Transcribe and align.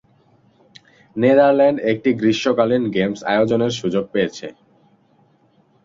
Netherland 1.15 1.77
একটি 1.91 2.09
গ্রীষ্মকালীন 2.19 2.83
games 2.95 3.19
আয়োজনের 3.31 3.73
সুযোগ 3.79 4.03
পেয়েছে। 4.13 4.47